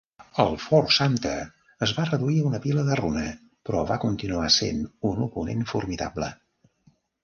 [0.43, 1.33] El Fort Sumter
[1.89, 3.29] es va reduir a un pila de runa,
[3.71, 4.85] però va continuar sent
[5.15, 6.37] un oponent formidable.